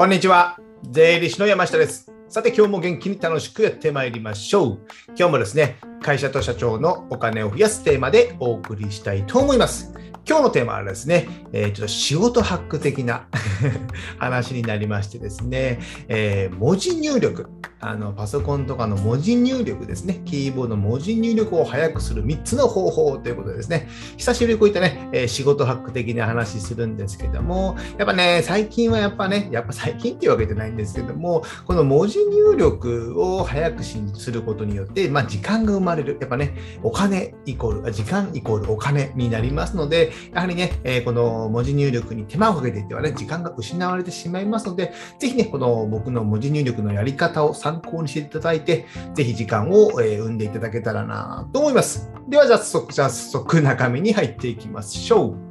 [0.00, 0.58] こんにちは。
[0.92, 2.10] 税理士の山下です。
[2.26, 4.86] さて、今日も元気に楽しくやってまいりましょう。
[5.08, 9.92] 今日もですね、会社と社長のお金を増やすテーマでお送りしたいと思います。
[10.28, 13.26] 今日のテーマはですね、えーちょっと仕事ハック的な
[14.18, 17.46] 話になりましてですね、えー文字入力
[17.82, 36.18] あの、パソコンとかの文字入力ですね、キーボードの文字入力を早くする3つの方法ということでですね、久しぶりにこういったね、えー仕事ハック的な話するんですけども、やっぱね、最近はやっぱね、やっぱ最近っていうわけじゃないんですけども、この文字入力を早くしすることによって、まあ、時間が生まれる。
[36.20, 52.10] やっぱね、お金イコール、時間イコールお金になりますので、やはりね、えーこの文字入力に手間をかけていってはね、時間が失われてしまいますので、ぜひね、この僕の文字入力のやり方を参考にしていただいて、ぜひ時間を、えー生んでいただけたらなと思います。
[52.28, 55.50] では、早速、早速中身に入っていきましょう。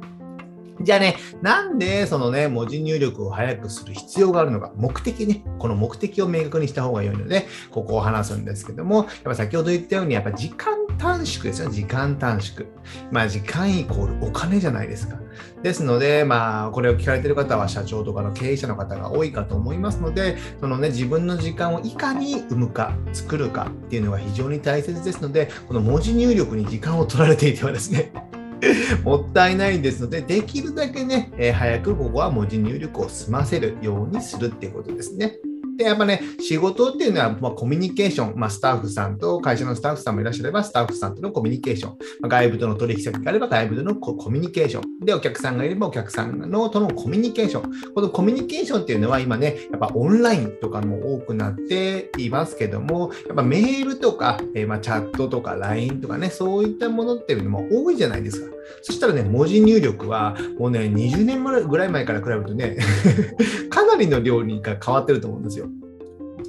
[0.82, 12.66] じゃあね、なんでそのね、文字入力を早くする必要があるのか、目的ね、この目的を明確にした方が良いので、ここを話すんですけども、やっぱ先ほど言ったように、やっぱ時間短縮ですよ、時間短縮。
[13.10, 15.18] まあ、時間イコールお金じゃないですか。
[15.62, 28.12] ですので、まあ、これを聞かれてる方は社長とかの経営者の方が多いかと思いますので、そのね、自分の時間をいかに生むか、作るかっていうのが非常に大切ですので、この文字入力に時間を取られていてはですね、
[29.02, 35.38] もったいないんですので、できるだけね、えー早くここは文字入力を済ませるようにするっていうことですね。
[35.80, 47.92] で、やっぱね、仕事っていうのは、まあ、コミュニケーション、まあ、スタッフさんと、会社のスタッフさんもいらっしゃれば、スタッフさんとのコミュニケーション、まあ外部との取引先があれば、外部とのコミュニケーション、で、お客さんがいれば、お客さんのとのコミュニケーション。
[47.94, 58.54] このコミュニケーションっていうのは、今ね、やっぱオンラインとかも多くなっていますけども、やっぱメールとか、えーまあ、チャットとか LINE とかね、そういったものっていうのも多いじゃないですか。
[58.82, 62.76] そしたらね、文字入力は、もうね、20年ぐらい前から比べるとね、
[63.70, 65.69] かなりの量にが変わってると思うんですよ。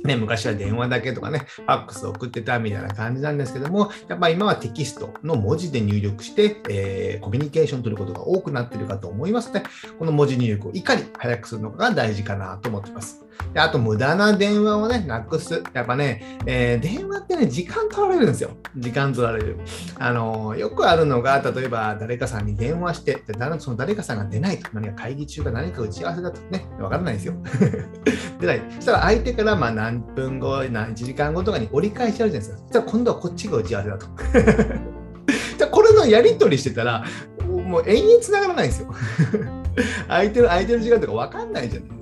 [0.04, 9.64] ね、昔は電話だけとかね、ファックス送ってたみたいな感じなんですけども、やっぱ今はテキストの文字で入力して、えーコミュニケーション取ることが多くなっているかと思いますね、
[10.00, 13.26] この文字入力をいかに早くするのかが大事かなと思ってます。
[13.54, 15.62] であと、無駄な電話をね、なくす。
[15.74, 18.52] やっぱね、えー電話ってね、時間取られるんですよ。
[18.78, 19.58] 時間取られる。
[20.00, 27.34] あのーよくあるのが、例えば誰かさんに電話して、でその誰かさんが出ないと、何か会議中か何か打ち合わせだとね、わからないですよ。
[28.40, 28.62] 出ない。
[28.76, 32.58] そしたら相手からまあ何分後、何1時間後とかに折り返しあるじゃないですか。
[32.58, 34.08] そしたら今度はこっちが打ち合わせだと。
[35.58, 37.04] じゃこれのやり取りしてたら、
[37.48, 38.94] もう延々繋がらないんですよ。
[40.08, 42.01] 相手の相手の時間とか分かんないじゃない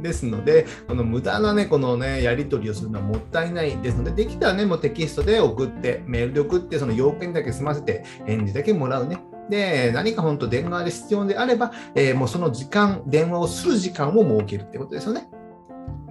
[0.00, 0.26] です。
[0.26, 9.20] ので、この無駄なね、このね、やり取りをするのはもったいないですので、できたらね、もうテキストで送って、メールで送って、その要件だけ済ませて、返事だけもらうね。
[9.50, 15.28] で、何か本当電話で必要であれば、えーもうその時間、電話をする時間を設けるってことですよね。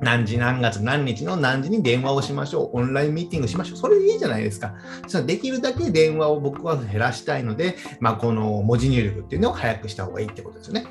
[0.01, 2.78] 何時何月何日の何時に電話をしましょう。
[2.78, 3.78] オンラインミーティングしましょう。
[3.78, 4.73] それでいいじゃないですか。
[5.07, 10.85] そできるだけ電話を僕は減らしたいので、まあ、この文字入力っていうのを早くした方がいいってことですよね。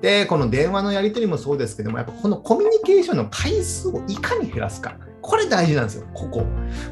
[0.00, 4.96] で、この電話のやり取りもそうですけども、やっぱこのコミュニケーションの回数をいかに減らすか。
[5.22, 6.40] これ大事なんですよ、ここ。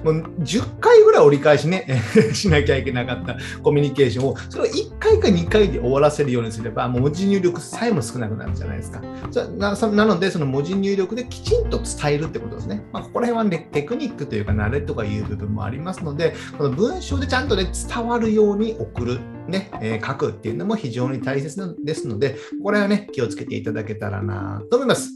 [0.04, 1.86] もう10回ぐらい折り返しね、
[2.34, 9.02] しなきゃいけなかったコミュニケーションを、それを1回か2回で終わらせるようにすれば、もう文字入力さえも少なくなるじゃないですか。
[9.30, 12.84] そななので、その文字入力できちんと伝えるってことですね。
[12.92, 25.12] まあ、ここら辺は、ね、テクニックというか、慣れとかいう部分もありますので、この文章でちゃんと、ね、伝わるように送る、ねえー書くっていうのも非常に大切ですので、これはね、気をつけていただけたらなと思います。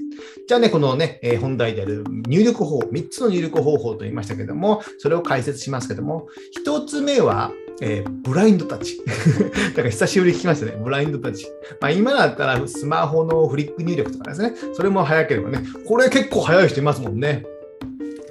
[0.47, 6.29] じゃあね、このね、えー本題である入力法、3つの入力方法と言いましたけども、それを解説しますけども、
[6.65, 9.01] 1つ目は、えーブラインドタッチ。
[9.75, 11.47] だから久しぶりに聞きましたね、ブラインドタッチ。
[11.81, 17.45] まあ、今だったらスマホのフリック入力とかですね、それも早ければね、これ結構早い人いますもんね。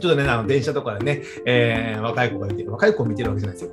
[0.01, 3.65] ちょっとね、あの電車とかでね、えー若い子が見てる、若い子を見てるわけじゃないで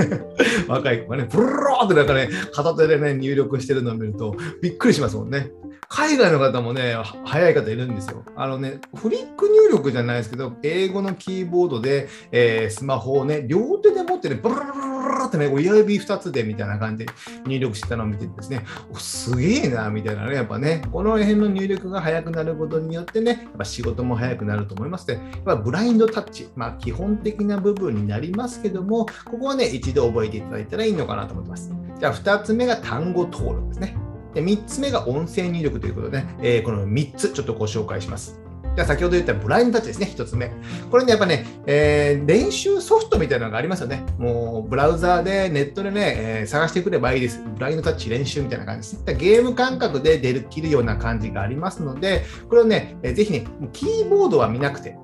[0.00, 0.24] すよ。
[0.68, 5.50] 若い子がね、ブルローってなんかね、片手でね、入力してるのを見ると、びっくりしますもんね。
[5.88, 8.24] 海外の方もね、早い方いるんですよ。
[8.36, 17.12] あのね、フリック入力じゃないですけど、英語のキーボードで、えースマホをね、両手で持ってね、ブルルルルルルってね、親指2つでみたいな感じで
[17.46, 25.14] 入力してたのを見てですね、おすげえな、みたいなね、やっぱね、この辺の入力が早くなることによってね、やっぱ仕事も早くなると思いますね。
[25.32, 31.72] やっぱブラインドタッチ、まあ基本的な部分になりますけども、ここはね、一度覚えていただいたらいいのかなと思います。
[31.98, 33.96] じゃあ2つ目が単語登録ですね。
[34.34, 38.40] で3つ目が音声入力ということで、えーこの3つちょっとご紹介します。
[38.74, 40.50] じゃあ先ほど言ったブラインドタッチですね、1つ目。
[40.90, 44.04] これね、やっぱね、えー、練習ソフトみたいなのがありますよね。
[44.18, 47.40] もう、ブラウザーで、ネットでね、えー、探してくればいいです。
[47.54, 49.16] ブラインドタッチ練習みたいな感じです。
[49.16, 54.96] ゲーム感覚で出る、切るような感じがありますので、これをね、えー、ぜひね、キーボードは見なくて、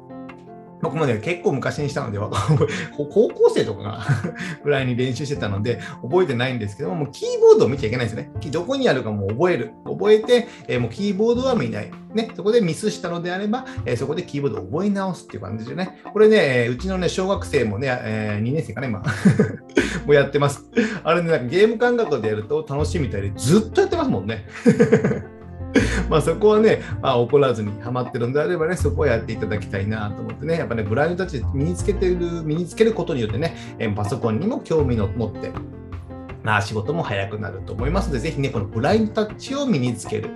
[0.82, 2.18] 僕もね、結構昔にしたので、
[2.96, 4.06] 高校生とかが
[4.64, 8.30] ぐらいに練習してたので、覚えてないんですけども、もうキーボードを見ちゃいけないですね。
[8.50, 9.72] どこにあるかも覚える。
[9.84, 11.90] 覚えて、えー、もうキーボードは見ない。
[12.14, 16.00] ね、そこでミスしたのであれば、えー、そこでキーボードを覚え直すっていう感じでね。
[16.12, 19.00] これね、うちのね、小学生もね、えー、2年生かな、今。
[20.06, 20.64] もうやってます。
[21.04, 24.46] あれね、なんかゲーム感覚でやると楽しいみたいで、ずっとやってますもんね。
[26.08, 33.54] まあそこはね、まあ、怒らずにハマってるんであればね、そこはやっていただきたいなと思ってね、やっぱね、ブラインドタッチ身につけてる、身につけることによってね、
[33.94, 35.52] パソコンにも興味を持って、
[36.42, 40.30] まあ、仕事も早くなると思いますので、ぜひね、このブラインドタッチを身につける。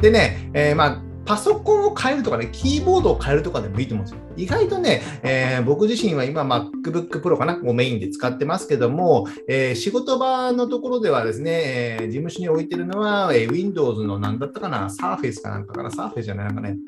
[0.00, 4.20] でね、えー、まあパソコンを変えるとかね、キーボードを変えるとかでもいいと思うんですよ。
[4.36, 16.78] 意外とね、えー、僕自身は今 MacBook Pro かなをメインで使ってますけども、えー、仕事場のところではですね、えー、事務所に置いてるのは、え Windows の何だったかな、Surface かなんかかな、Surface じゃないなんかね、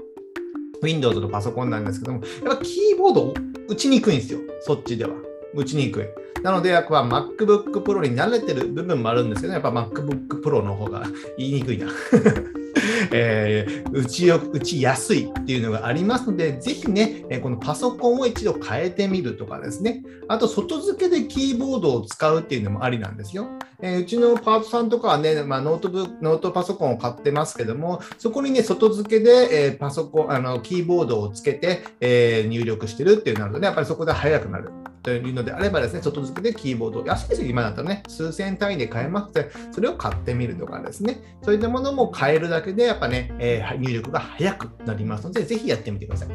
[0.82, 3.35] Windows のパソコンなんですけども、やっぱキーボード
[3.69, 5.11] 打ちにくいんですよ、そっちでは。
[5.55, 6.05] 打ちにくい。
[6.43, 11.05] なので、やっぱ MacBook Pro に慣れてる部分もあるんですけど、やっぱ MacBook Pro の方が
[11.39, 11.87] 言いにくいな。
[13.12, 23.49] えー、打ちよ打ちやすいっていうのがありますので、ぜひね、このパソコンを一度変えてみるとかですね、あと外付けでキーボードを使うっていうのもありなんですよ。
[23.81, 34.71] えー、うちのパートさんとかはね、まあ、ノートブノートパソコンを買ってますけども、そこにね、外付けで、えー、パソコン、あのキーボードをつけて、えー、入力してるっていうなるとね、やっぱりそこで早くなる。
[35.02, 46.28] というのであればですね、外付けでキーボード、安いですよ、今だったらね、数千単位で買えますので、それを買ってみるとかですね、そういったものも買えるだけで、やっぱね、えー、入力が早くなりますので、ぜひやってみてください。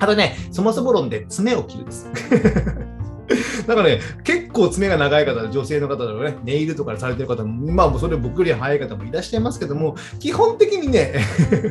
[0.00, 2.10] あとね、そもそも論で爪を切るです。
[3.66, 11.14] だからね、結構爪が長い方、女性の方だとね、ネイルとかされてる方も、まあ、それ僕より早い方もいらっしゃいますけども、基本的にね、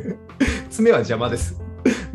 [0.69, 1.66] 爪は邪魔です。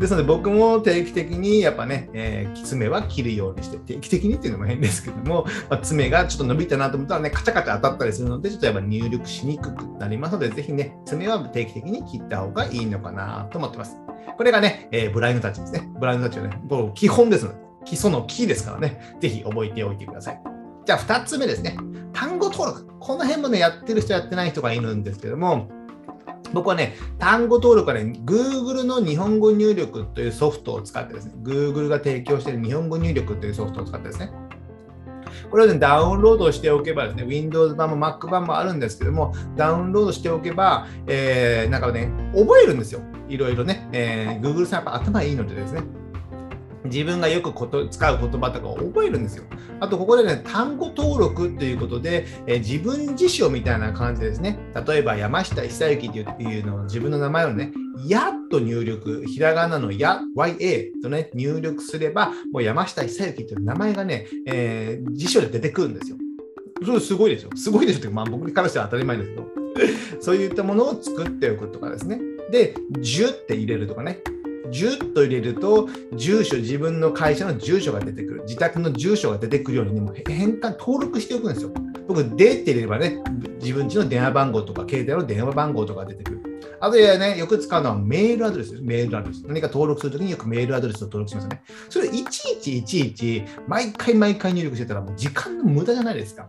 [0.03, 13.97] ですので僕も定期的にやっぱね、えー、爪は切るようにして、定期的にっていうのも変ですけども、 まあ、爪がちょっと伸びたなと思ったらね、カチャカチャ当たったりするので、ちょっとやっぱ入力しにくくなりますので、ぜひね、爪は定期的に切った方がいいのかなと思ってます。
[14.37, 15.89] これがね、えー、ブラインドタッチですね。
[16.01, 20.41] ブラインドタッチはね、こ基本ですので、基礎のキーですからね、ぜひ覚えておいてください。
[20.85, 21.77] じゃあ2つ目ですね。
[22.13, 22.87] 単語登録。
[22.99, 25.69] この辺もね、やってる人やってない人がいるんですけども、
[26.53, 34.33] 僕はね、単語登録はね、Google の日本語入力というソフトを使ってですね、Google が提供している日本語入力というソフトを使ってですね、
[35.51, 43.01] これを、ね、ダウンロードしておけばですね、Windows 版も Mac 版もあるんですけども、ダウンロードしておけば、えー、なんかね、覚えるんですよ。
[43.29, 45.83] いろいろね、えー、Google さんやっぱ頭いいのでですね、
[46.85, 49.45] 自分がよくこと使う言葉とかを覚えるんですよ。
[49.81, 54.59] あと、ここでね、単語登録ということで、えー、自分辞書みたいな感じですね。
[54.87, 57.73] 例えば、山下久之というのを自分の名前をね、
[58.07, 66.17] やっと入力、ひらがなのや、ya とね、入力すれば、もう山下久之という名前がね、えー、辞書で出てくるんですよ。
[66.85, 67.51] それすごいですよ。
[67.55, 68.11] すごいですよ。
[68.11, 69.53] まあ、僕からしては当たり前ですけど。
[70.21, 72.21] そういったものを作っておくとかですね。
[72.51, 74.21] で、10って入れるとかね。
[74.73, 78.43] 10と入れると、住所、自分の会社の住所が出てくる。
[78.45, 81.73] 自宅の住所が出てくるように、ね、も変換、登録しておくんですよ。
[82.09, 83.19] 僕、でってればね、
[83.61, 86.43] 自分家の電話番号とか、携帯の電話番号とか出てくる。
[86.81, 88.83] あとやね、よく使うのはメールアドレスです。
[88.83, 89.45] メールアドレス。
[89.47, 91.63] 何か登録するときによくメールアドレスを登録しますね。
[91.89, 96.49] それいちいちいちいち、毎回毎回入力してたらもう時間の無駄じゃないですか。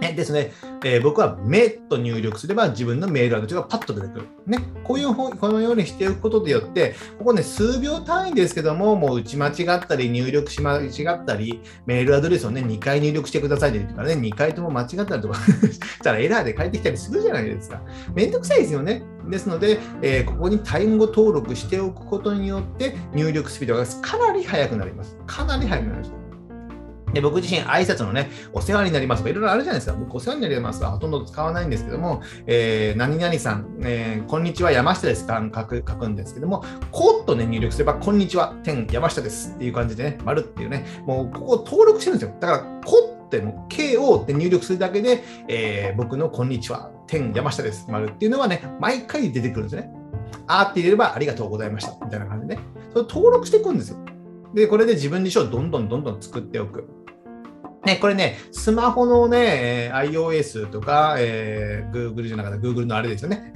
[0.00, 0.52] ね、ですね、
[0.84, 4.26] えー、僕は目と入力すれば自分のメールアドレスがパッと出てくる。
[4.46, 15.38] ね、こういうこのようにしておくことによって、ここね、数秒単位ですけども、もう打ち間違ったり、入力し間違ったり、メールアドレスをね、2回入力してくださいって言ってからね、2回とも間違ったりとか
[15.68, 17.82] したらエラーで返ってきたりするじゃないですか。
[18.14, 19.02] めんどくさいですよね。
[19.28, 25.16] ですので、えー、ここに単語登録しておくことによって、入力スピードがかなり速くなります。
[25.26, 26.27] かなり速くなります。
[27.12, 29.96] で僕自身、挨拶のね、お世話になりますとか、いろいろあるじゃないですか。
[29.98, 42.36] 僕、お世話になりますはほとんど使わないんですけども、えー、何々さん、えー、こんにちは、山下ですか書く書くんですけども、コーッとね、入力すれば、こんにちは、天山下ですっていう感じでね、丸っていうね、もうここ登録してるんですよ。
[42.40, 49.90] だから、コっても KO って入力するだけで、えー、僕のこんにちは、天山下です、丸っていうのはね、毎回出てくるんですね。
[50.46, 52.60] あーって入れれば、ありがとうございました、みたいな感じでね。
[52.92, 53.98] それ登録していくんですよ。
[54.54, 56.88] で、これで自分自身をどんどんどんどん作っておく。
[57.84, 63.52] ね、これね、スマホのね、iOS とか、えー、Google じゃなかった、Google のあれですよね。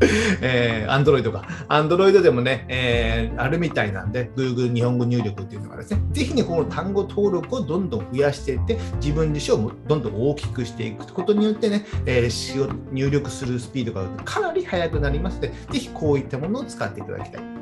[0.42, 1.46] えー、アンドロイドか。
[1.68, 17.53] アンドロイドでもね、えー、あるみたいなんで、Google 日本語入力っていうのがですね、ぜひね、この単語登録をどんどん増やしていって、自分自身をどんどん大きくしていくことによってね、えー、入力するスピードがかなり速くなりますので、ぜひこういったものを使っていただきたい。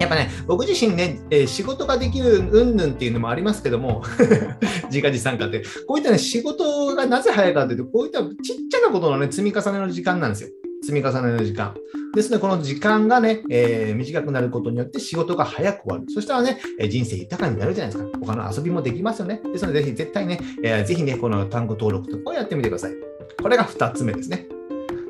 [0.00, 4.02] やっぱね、僕自身ね、えー、仕事ができるうんぬんっていうのもありますけども、
[4.88, 8.36] 自家自参加って、こういったね、仕事がなぜ早いかというと、こういったちっ
[8.70, 10.48] ちゃなことのね、積み重ねの時間なんですよ。
[10.82, 11.74] 積み重ねの時間。
[12.14, 16.04] ですので、この時間がね、えー、短くなることによって仕事が早く終わる。
[16.08, 18.18] そしたらね、え人生豊かになるじゃないですか。
[18.20, 19.42] 他の遊びもできますよね。
[19.52, 22.92] ですので、ぜひ絶対ね、えー、ぜひね、この単語登録とかをやってみてください。
[23.40, 24.48] これが2つ目ですね。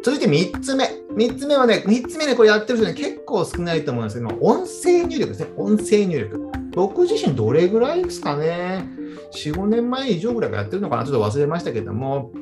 [0.02, 0.85] 続いて3つ目。
[1.14, 5.49] 3つ目はね、3つ目ね、これやってる人ね、結構少ないと思うんですけど、音声入力ですね。
[5.57, 6.50] 音声入力。
[6.73, 8.88] 僕自身どれぐらいですかね。
[9.35, 12.33] 4、5年前以上ぐらいやってるのかなちょっと忘れましたけども、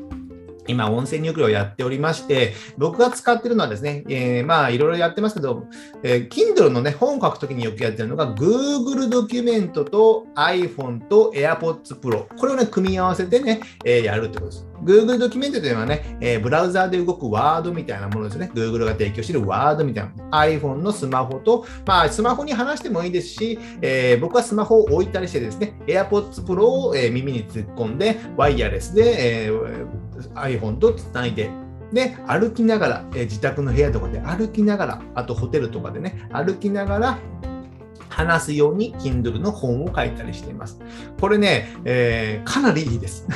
[0.69, 5.65] 今、音声入力をやっておりまして、僕が使ってるのはですね、えー、まあ、いろいろやってますけど、
[6.03, 12.27] えー、Kindle のね、本を書くときによくやってるのが、Google ドキュメントと iPhone と AirPods Pro。
[12.37, 14.68] これをね、組み合わせてね、えー、やるってことです。
[14.83, 18.51] Google ドキュメントというのはね、えー、ブラウザーで動くワードみたいなものですね。
[18.55, 20.41] Google が提供しているワードみたいな。
[20.41, 29.87] iPhone のスマホと、まあ、スマホに話してもいいですし、えー、僕はスマホを置いたりしてですね、AirPods Pro を、えー、耳に突っ込んで、ワイヤレスで、えー、
[30.35, 31.51] iPhone とつないで、
[31.93, 37.19] で、歩きながら、え、自宅の部屋とかで歩きながら、あとホテルとかでね、歩きながら、
[38.09, 40.81] 話すように Kindle の本を書いたりしています。
[41.21, 43.27] これね、えー、かなりいいです。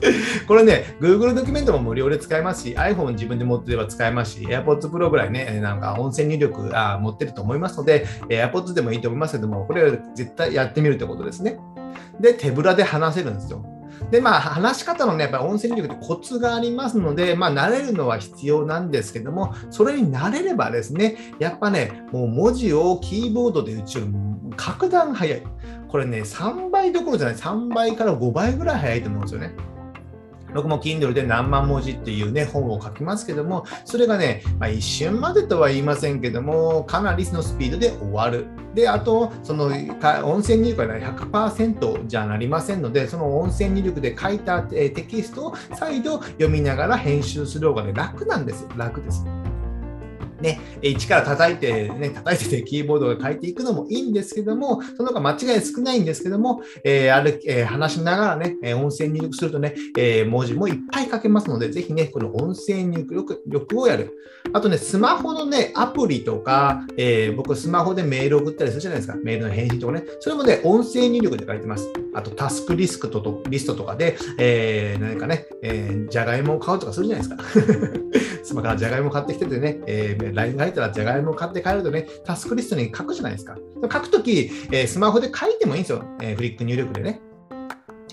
[0.46, 11.58] これね、Google ドキュメントも無料で使えますし、iPhone 自分で持ってれば使えますし、AirPods Pro ぐらいね、なんか音声入力あ持ってると思いますので、AirPods でもいいと思いますけども、これは絶対やってみるってことですね。
[12.20, 13.64] で、手ぶらで話せるんですよ。
[14.10, 24.06] で、まあ、話し方のね、やっぱり音声入力ってコツがありますので、まあ、慣れるのは必要なんですけども、それに慣れればですね、やっぱね、もう文字をキーボードで打ちる
[24.56, 25.42] 格段早い。
[25.88, 29.54] これね、3倍どころじゃない、3倍から5倍ぐらい早いと思うんですよね。
[30.56, 38.46] 僕も Kindle で何万文字っていうね、本を書きますけども、それがね、まあ、一瞬までとは言いませんけども、かなりのスピードで終わる。
[38.74, 48.66] で、あと、その音声入力は、100%じゃなりませんので、その音声入力で書いたテキストを再度読みながら編集する方がね、楽なんです。
[48.76, 49.24] 楽です。
[50.40, 64.12] ね、一から叩いて、ね、叩いててキーボードを書いていくのもいいんですけども、その方が間違い少ないんですけども、えー、ある、えー、話しながらね、音声入力するとね、えー、文字もいっぱい書けますので、ぜひね、この音声入力力をやる。
[64.52, 69.16] あとね、スマホのね、アプリとか、えー、僕スマホでメール送ったりするじゃないですか。
[69.22, 70.04] メールの返信とかね。
[70.20, 71.88] それもね、音声入力で書いてます。
[72.14, 77.44] あと、タスクリスクととリストとかで、えー、何かね、えー、じゃがいもを買うとかするじゃないですか。
[78.44, 83.56] 妻からじゃがいも買ってきててね、えー LINE が入ったらじゃがいもを買って帰るとね、タスクリストに書くじゃないですか。
[83.82, 86.04] 書くとき、えー、スマホで書いてもいいんですよ。
[86.20, 87.20] えー、フリック入力でね。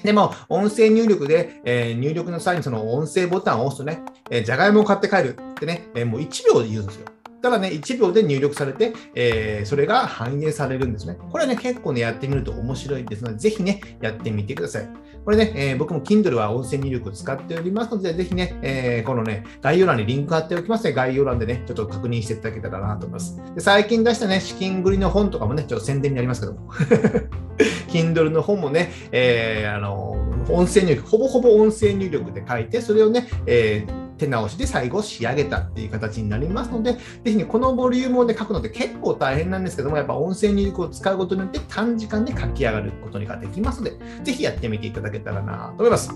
[0.04, 7.06] でも、音声入力で、えー、入力の際にその音声ボタンを押すとね、えー、じゃがいもを買って帰るってね、えー、もう1秒で言うんですよ。
[7.44, 11.18] ただね、1秒で入力されて、えー、それが反映されるんですね。
[11.30, 14.88] これはね、結構ね、やってみると面白いですので、ぜひね、やってみてください。
[15.26, 23.42] これね、えー、僕も Kindle は音声入力を使っておりますので、ぜひね、えー、このね、概要欄にリンク貼っておきますので、概要欄でね、ちょっと確認していただけたらなと思います。
[23.56, 26.72] で最近出したね、資金繰りの本とかもね、ちょっと宣伝になりますけども。
[27.92, 30.12] Kindle の本もね、えー、あの、
[30.50, 46.12] 音声入力、ほぼほぼ音声入力で書いて、それをね、えー手直しで最後仕上げたっていう形になりますので、ぜひね、このボリュームを、ね、書くのって結構大変なんですけども、やっぱ音声入力を使うことによって短時間で書き上がることができますので、ぜひやってみていただけたらなと思います。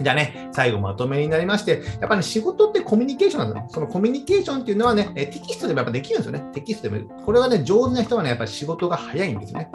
[0.00, 3.68] じゃあね、最後まとめになりまして、やっぱり、ね、仕事ってコミュニケーションなんですよ。
[3.70, 6.42] そのコミュニケーションっていうのはね、テキストでもやっぱできるんですよね。
[6.52, 7.08] テキストでも。
[7.24, 9.70] これはね、上手な人はね、やっぱり仕事が早いんですよね。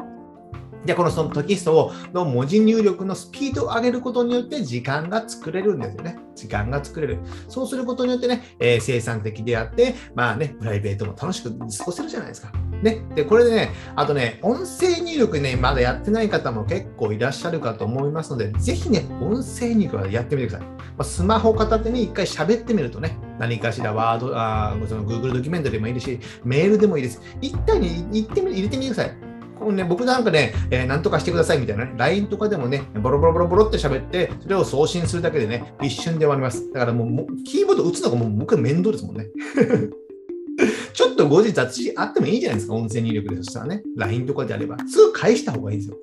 [0.85, 6.17] で、このそのテキストをの文字入力のスピードを上げることによって時間が作れるんですよね。
[6.35, 7.19] 時間が作れる。
[7.47, 12.51] そうすることによってね、えー、生産的であって、まあね、プライベートも楽しく過ごせるじゃないですか。
[12.83, 13.01] ね。
[13.15, 20.67] で、これでね、あとね、音声入力ね、まだやってない方も結構いらっしゃるかと思いますので、ぜひね、音声入力はやってみてください。
[20.67, 27.21] まあ、スマホ片手に一回喋ってみるとね、何かしらワード、あその Google ドキュメントでもいいですし、メールでもいいです。
[27.41, 29.34] 一体に言ってみ入れてみてください。
[29.65, 36.71] こね、僕なんかね、えー、なんとかしてくださいみたいなね、LINE とかでもね、ボロボロボロボロって喋って、それを送信するだけでね、一瞬で終わります。
[36.71, 39.27] だからもう、キーボード打つのがもう僕は面倒ですもんね。
[40.93, 43.37] ちょっと後日雑誌あってもいいじゃないですか、音声入力で。
[43.37, 45.97] そしたらね、LINE とかであれば、すぐ返した方がいいですよ。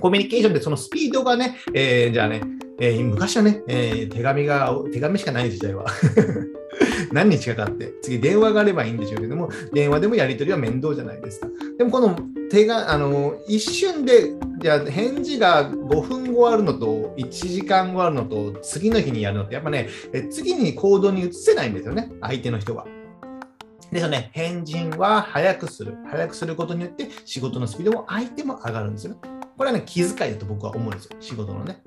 [0.00, 2.42] コミュニケーションでそのスピードがね、えー、じゃあね、
[2.80, 5.86] えー、昔はね、えー、手紙が、手紙しかない時代は
[7.12, 11.48] 何日かかって、次電話があればいいんでしょうけども、電話でもやり取りは面倒じゃないですか。
[11.78, 12.16] でもこの
[12.50, 19.88] 手が、あの、一瞬で、じゃあ返事が5分後あるのと、1時間後あるのと、次の日にやるのって、やっぱね、
[20.30, 22.86] 次に行動に移せないんですよね、相手の人は。
[23.90, 25.96] ですよね、返信は早くする。
[26.10, 29.18] 早くすることによって仕事のスピードも相手も上がるんですよね。
[29.56, 31.82] これはね、気遣いだと僕は思うんですよ、仕事のね。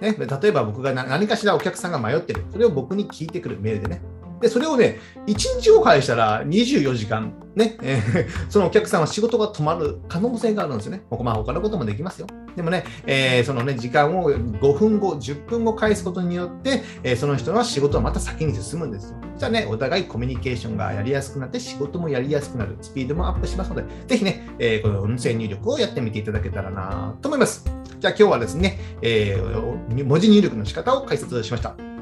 [0.00, 2.44] ね例えば僕が何かしらお客さんが迷ってる。
[2.52, 4.02] それを僕に聞いてくるメールでね。
[4.40, 8.02] で、それをね、1日を返したら24時間、ね、え、
[8.50, 11.02] そのお客さんは仕事が止まる可能性があるんですよね。
[11.10, 12.26] まあ、他のこともできますよ。
[12.54, 19.16] でもね、えー、そのね、時間を5分後、10分後返すことによって、えー、その人の仕事はまた先に進むんですよ。
[19.38, 27.64] じゃあね、お互いコミュニケーションがやりやすくなって、仕事もやりやすくなる、スピードもアップしますので、ぜひね、えー、この音声入力をやってみていただけたらなと思います。
[27.98, 31.95] じゃあ今日はですね、えー、文字入力の仕方を解説しました。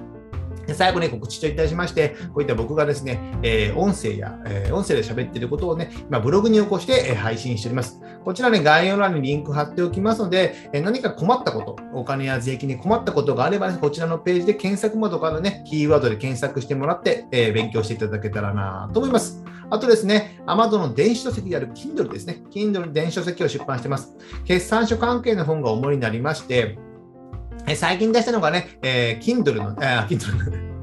[0.67, 8.01] で最後に告知といたしまして、こういった僕がですね、えー、音声や、えー、音声で喋っていることをね、今ブログに起こして、え、配信しております。
[8.25, 19.45] こちらね、概要欄にリンク貼っておきますので、え何か困ったこと、お金や税金に困ったことがあればね、こちらのページで検索窓からね、キーワードで検索してもらって、え勉強していただけたらなと思います。
[19.71, 22.43] あとですね、Amazon の電子書籍である Kindle ですね。
[22.51, 24.15] Kindle 電子書籍を出版してます。
[24.45, 26.79] 決算書関係の本が主になりまして、
[27.75, 30.74] 最近出したのがね、えー、Kindle の、えー、Kindle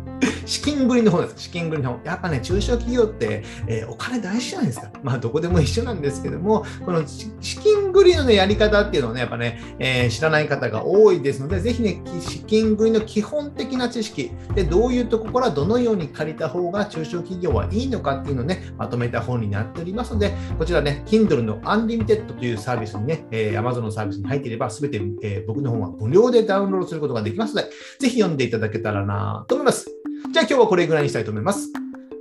[0.46, 1.36] 資金繰りの方です。
[1.38, 2.00] 資金繰りの方。
[2.04, 4.92] やっぱね、中小企業って、えー、お金大事じゃないですか。
[5.04, 30.02] まあ、どこでも一緒なんですけども、この資金繰りの、ね、やり方っていうのをね、やっぱね、えー、知らない方が多いですので、ぜひね、資金繰りの基本的な知識で、どういうとこからどのように借りた方が中小企業はいいのかっていうのをね、まとめた本になっておりますので、こちらね、Kindle の Unlimited というサービスにね、えー、Amazon のサービスに入っていれば、すべて、え、僕の本は無料でダウンロードすることができますので、ぜひ読んでいただけたらなと思います。
[30.32, 31.74] じゃあ今日はこれぐらいにしたいと思います。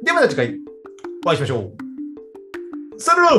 [0.02, 0.58] ではまた次回
[1.24, 1.70] お会いしましょ
[2.98, 3.00] う。
[3.00, 3.36] さよなら